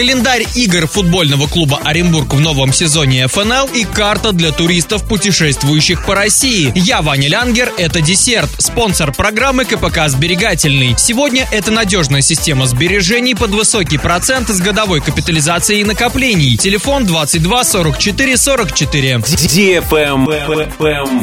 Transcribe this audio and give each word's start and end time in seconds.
календарь 0.00 0.46
игр 0.54 0.86
футбольного 0.86 1.46
клуба 1.46 1.78
Оренбург 1.84 2.32
в 2.32 2.40
новом 2.40 2.72
сезоне 2.72 3.28
ФНЛ 3.28 3.66
и 3.74 3.84
карта 3.84 4.32
для 4.32 4.50
туристов, 4.50 5.06
путешествующих 5.06 6.06
по 6.06 6.14
России. 6.14 6.72
Я 6.74 7.02
Ваня 7.02 7.28
Лянгер, 7.28 7.70
это 7.76 8.00
десерт, 8.00 8.48
спонсор 8.56 9.12
программы 9.12 9.66
КПК 9.66 10.08
«Сберегательный». 10.08 10.94
Сегодня 10.96 11.46
это 11.52 11.70
надежная 11.70 12.22
система 12.22 12.66
сбережений 12.66 13.34
под 13.34 13.50
высокий 13.50 13.98
процент 13.98 14.48
с 14.48 14.58
годовой 14.58 15.02
капитализацией 15.02 15.84
накоплений. 15.84 16.56
Телефон 16.56 17.04
22 17.04 17.62
44 17.62 18.36
44. 18.38 19.16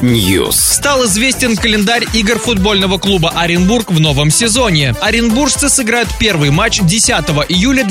News. 0.03 0.51
Стал 0.51 1.03
известен 1.05 1.57
календарь 1.57 2.05
игр 2.13 2.37
футбольного 2.37 2.99
клуба 2.99 3.31
Оренбург 3.35 3.89
в 3.89 3.99
новом 3.99 4.29
сезоне. 4.29 4.93
Оренбуржцы 5.01 5.67
сыграют 5.67 6.09
первый 6.19 6.51
матч 6.51 6.81
10 6.83 7.09
июля 7.49 7.83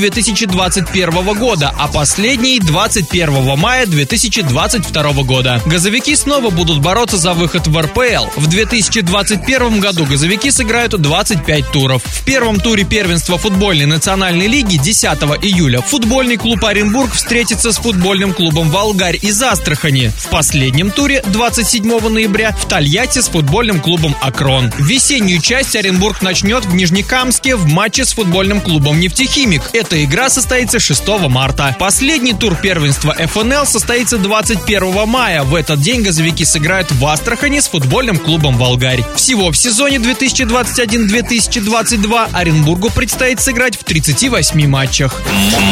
2021 0.77 1.38
года, 1.38 1.74
а 1.79 1.88
последний 1.88 2.58
21 2.61 3.58
мая 3.58 3.86
2022 3.86 5.12
года. 5.22 5.62
Газовики 5.64 6.14
снова 6.14 6.50
будут 6.50 6.80
бороться 6.80 7.16
за 7.16 7.32
выход 7.32 7.66
в 7.66 7.80
РПЛ. 7.80 8.26
В 8.36 8.46
2021 8.46 9.80
году 9.80 10.04
газовики 10.04 10.50
сыграют 10.50 10.93
25 11.00 11.72
туров. 11.72 12.02
В 12.04 12.25
первом 12.25 12.61
туре 12.61 12.85
первенства 12.85 13.39
футбольной 13.39 13.86
национальной 13.86 14.49
лиги 14.49 14.76
10 14.76 15.04
июля 15.43 15.80
футбольный 15.80 16.36
клуб 16.36 16.62
Оренбург 16.64 17.13
встретится 17.14 17.72
с 17.72 17.79
футбольным 17.79 18.35
клубом 18.35 18.68
Волгарь 18.71 19.18
из 19.21 19.43
Астрахани. 19.43 20.13
В 20.18 20.29
последнем 20.29 20.90
туре 20.90 21.22
27 21.27 22.08
ноября 22.08 22.52
в 22.52 22.66
Тольятти 22.66 23.21
с 23.21 23.29
футбольным 23.29 23.80
клубом 23.80 24.14
Акрон. 24.21 24.71
Весеннюю 24.79 25.40
часть 25.40 25.74
Оренбург 25.74 26.21
начнет 26.21 26.66
в 26.66 26.74
Нижнекамске 26.74 27.57
в 27.57 27.66
матче 27.66 28.04
с 28.04 28.13
футбольным 28.13 28.61
клубом 28.61 29.00
Нефтехимик. 29.00 29.63
Эта 29.72 30.04
игра 30.04 30.29
состоится 30.66 30.80
6 30.80 31.29
марта. 31.29 31.76
Последний 31.79 32.33
тур 32.33 32.56
первенства 32.56 33.14
ФНЛ 33.14 33.66
состоится 33.66 34.19
21 34.19 35.06
мая. 35.06 35.44
В 35.44 35.54
этот 35.54 35.80
день 35.80 36.02
газовики 36.02 36.44
сыграют 36.44 36.91
в 36.91 37.06
Астрахани 37.06 37.60
с 37.60 37.68
футбольным 37.68 38.18
клубом 38.18 38.56
Волгарь. 38.56 39.04
Всего 39.14 39.52
в 39.52 39.56
сезоне 39.56 39.98
2021-2022 39.98 42.30
Оренбургу 42.32 42.91
предстоит 42.91 43.38
сыграть 43.41 43.78
в 43.78 43.84
38 43.84 44.66
матчах. 44.66 45.22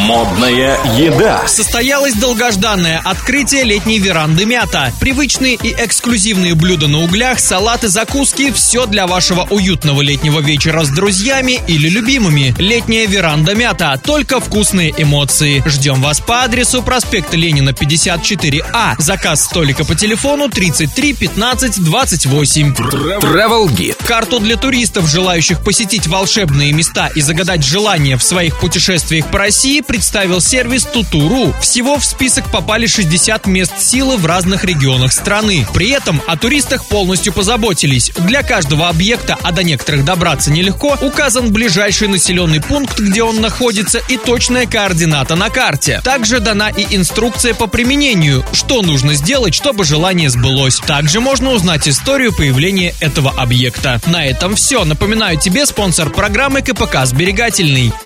Модная 0.06 0.78
еда. 0.96 1.42
Состоялось 1.48 2.14
долгожданное 2.14 3.00
открытие 3.04 3.64
летней 3.64 3.98
веранды 3.98 4.44
мята. 4.44 4.92
Привычные 5.00 5.54
и 5.54 5.72
эксклюзивные 5.72 6.54
блюда 6.54 6.86
на 6.86 6.98
углях, 6.98 7.40
салаты, 7.40 7.88
закуски– 7.88 8.52
все 8.54 8.86
для 8.86 9.08
вашего 9.08 9.44
уютного 9.50 10.02
летнего 10.02 10.38
вечера 10.40 10.84
с 10.84 10.90
друзьями 10.90 11.60
или 11.66 11.88
любимыми. 11.88 12.54
Летняя 12.58 13.06
веранда 13.06 13.56
мята. 13.56 13.98
Только 14.02 14.38
вкусные 14.74 14.94
эмоции. 14.98 15.62
Ждем 15.66 16.02
вас 16.02 16.18
по 16.20 16.42
адресу 16.42 16.82
проспект 16.82 17.32
Ленина 17.32 17.70
54А. 17.70 18.96
Заказ 18.98 19.44
столика 19.44 19.84
по 19.84 19.94
телефону 19.94 20.48
33 20.48 21.12
15 21.14 21.84
28. 21.84 22.74
Travel 22.74 23.66
Guide. 23.68 24.04
Карту 24.04 24.40
для 24.40 24.56
туристов, 24.56 25.08
желающих 25.08 25.62
посетить 25.62 26.08
волшебные 26.08 26.72
места 26.72 27.08
и 27.14 27.20
загадать 27.20 27.64
желания 27.64 28.16
в 28.16 28.24
своих 28.24 28.58
путешествиях 28.58 29.30
по 29.30 29.38
России, 29.38 29.80
представил 29.80 30.40
сервис 30.40 30.82
Тутуру. 30.82 31.54
Всего 31.60 31.96
в 31.96 32.04
список 32.04 32.50
попали 32.50 32.86
60 32.86 33.46
мест 33.46 33.78
силы 33.78 34.16
в 34.16 34.26
разных 34.26 34.64
регионах 34.64 35.12
страны. 35.12 35.64
При 35.72 35.90
этом 35.90 36.20
о 36.26 36.36
туристах 36.36 36.84
полностью 36.86 37.32
позаботились. 37.32 38.10
Для 38.26 38.42
каждого 38.42 38.88
объекта, 38.88 39.38
а 39.40 39.52
до 39.52 39.62
некоторых 39.62 40.04
добраться 40.04 40.50
нелегко, 40.50 40.98
указан 41.00 41.52
ближайший 41.52 42.08
населенный 42.08 42.60
пункт, 42.60 42.98
где 42.98 43.22
он 43.22 43.40
находится, 43.40 44.00
и 44.08 44.16
точная 44.64 44.66
координата 44.66 45.36
на 45.36 45.50
карте. 45.50 46.00
Также 46.04 46.40
дана 46.40 46.70
и 46.70 46.96
инструкция 46.96 47.54
по 47.54 47.66
применению, 47.66 48.44
что 48.52 48.82
нужно 48.82 49.14
сделать, 49.14 49.54
чтобы 49.54 49.84
желание 49.84 50.30
сбылось. 50.30 50.78
Также 50.78 51.20
можно 51.20 51.50
узнать 51.50 51.88
историю 51.88 52.34
появления 52.34 52.94
этого 53.00 53.30
объекта. 53.36 54.00
На 54.06 54.24
этом 54.24 54.54
все. 54.54 54.84
Напоминаю 54.84 55.38
тебе 55.38 55.66
спонсор 55.66 56.10
программы 56.10 56.62
КПК 56.62 57.06
«Сберегательный». 57.06 57.92